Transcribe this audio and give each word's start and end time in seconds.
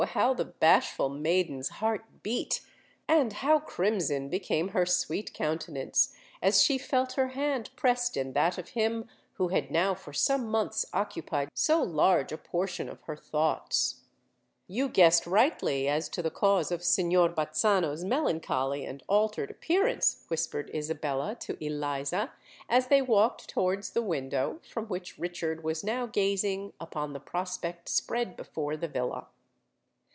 how 0.15 0.33
the 0.33 0.45
bashful 0.45 1.09
maiden's 1.09 1.69
heart 1.69 2.23
beat, 2.23 2.61
and 3.07 3.33
how 3.33 3.59
crimson 3.59 4.29
became 4.29 4.69
her 4.69 4.83
sweet 4.83 5.31
countenance, 5.31 6.15
as 6.41 6.63
she 6.63 6.79
felt 6.79 7.13
her 7.13 7.27
hand 7.29 7.69
pressed 7.75 8.17
in 8.17 8.33
that 8.33 8.57
of 8.57 8.69
him 8.69 9.07
who 9.33 9.49
had 9.49 9.69
now 9.69 9.93
for 9.93 10.11
some 10.11 10.47
months 10.47 10.87
occupied 10.91 11.49
so 11.53 11.83
large 11.83 12.31
a 12.31 12.37
portion 12.37 12.89
of 12.89 12.99
her 13.03 13.15
thoughts! 13.15 14.01
"You 14.67 14.89
guessed 14.89 15.27
rightly 15.27 15.87
as 15.87 16.09
to 16.09 16.23
the 16.23 16.31
cause 16.31 16.71
of 16.71 16.83
Signor 16.83 17.29
Bazzano's 17.29 18.03
melancholy 18.03 18.83
and 18.85 19.03
altered 19.07 19.51
appearance," 19.51 20.25
whispered 20.29 20.71
Isabella 20.73 21.35
to 21.41 21.63
Eliza, 21.63 22.33
as 22.67 22.87
they 22.87 23.03
walked 23.03 23.47
towards 23.47 23.91
the 23.91 24.01
window 24.01 24.61
from 24.67 24.87
which 24.87 25.19
Richard 25.19 25.63
was 25.63 25.83
now 25.83 26.07
gazing 26.07 26.73
upon 26.79 27.13
the 27.13 27.19
prospect 27.19 27.87
spread 27.87 28.35
before 28.35 28.75
the 28.75 28.87
villa. 28.87 29.27